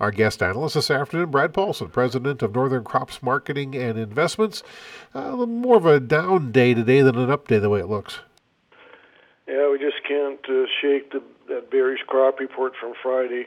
[0.00, 4.62] Our guest analyst this afternoon, Brad Paulson, president of Northern Crops Marketing and Investments.
[5.14, 8.18] Uh, more of a down day today than an up day, the way it looks.
[9.46, 13.46] Yeah, we just can't uh, shake the, that bearish crop report from Friday.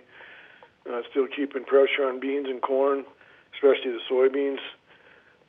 [0.89, 3.04] Uh, still keeping pressure on beans and corn,
[3.54, 4.60] especially the soybeans.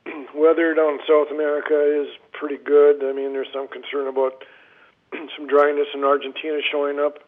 [0.35, 3.03] Weather down in South America is pretty good.
[3.03, 4.43] I mean, there's some concern about
[5.37, 7.19] some dryness in Argentina showing up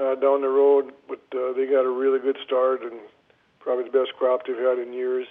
[0.00, 2.98] uh, down the road, but uh, they got a really good start and
[3.60, 5.26] probably the best crop they've had in years.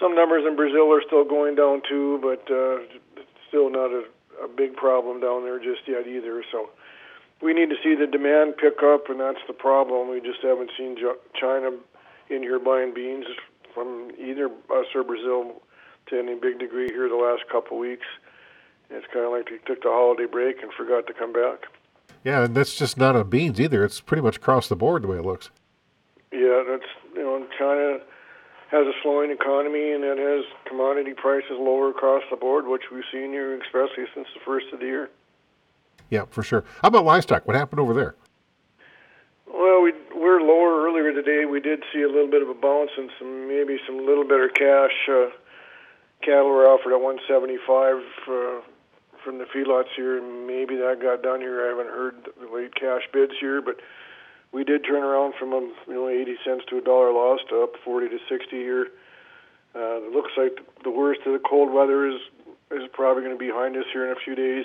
[0.00, 2.78] Some numbers in Brazil are still going down too, but uh,
[3.48, 4.04] still not a,
[4.42, 6.44] a big problem down there just yet either.
[6.50, 6.70] So
[7.42, 10.10] we need to see the demand pick up, and that's the problem.
[10.10, 10.96] We just haven't seen
[11.38, 11.70] China
[12.30, 13.26] in here buying beans
[13.74, 15.60] from either us or Brazil
[16.06, 18.06] to any big degree here the last couple weeks.
[18.90, 21.66] It's kind of like they took the holiday break and forgot to come back.
[22.24, 23.84] Yeah, and that's just not on beans either.
[23.84, 25.50] It's pretty much across the board the way it looks.
[26.32, 27.98] Yeah, that's you know China
[28.70, 33.04] has a slowing economy and it has commodity prices lower across the board, which we've
[33.12, 35.10] seen here especially since the first of the year.
[36.10, 36.64] Yeah, for sure.
[36.82, 37.46] How about livestock?
[37.46, 38.14] What happened over there?
[39.46, 41.44] Well, we we're lower earlier today.
[41.44, 44.48] We did see a little bit of a bounce and some maybe some little better
[44.48, 44.96] cash.
[45.08, 45.28] Uh,
[46.22, 47.96] cattle were offered at 175
[48.28, 48.60] uh,
[49.24, 50.20] from the feedlots here.
[50.22, 51.64] Maybe that got done here.
[51.64, 53.80] I haven't heard the late cash bids here, but
[54.52, 57.62] we did turn around from a you know 80 cents to a dollar loss to
[57.62, 58.86] up 40 to 60 here.
[59.74, 62.20] Uh, it looks like the worst of the cold weather is
[62.70, 64.64] is probably going to be behind us here in a few days.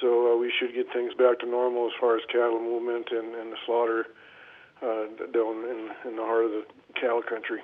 [0.00, 3.34] So uh, we should get things back to normal as far as cattle movement and,
[3.34, 4.06] and the slaughter
[4.82, 6.64] uh, down in, in the heart of the
[6.94, 7.60] cattle country.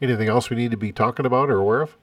[0.00, 1.96] Anything else we need to be talking about or aware of?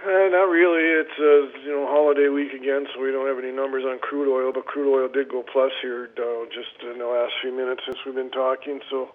[0.00, 0.80] Uh, not really.
[0.80, 4.32] It's uh, you know holiday week again, so we don't have any numbers on crude
[4.32, 4.50] oil.
[4.52, 7.98] But crude oil did go plus here uh, just in the last few minutes since
[8.06, 8.80] we've been talking.
[8.88, 9.10] So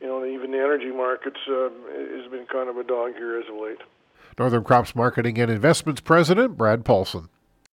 [0.00, 1.70] you know even the energy markets uh,
[2.18, 3.78] has been kind of a dog here as of late.
[4.36, 7.28] Northern Crops Marketing and Investments President Brad Paulson.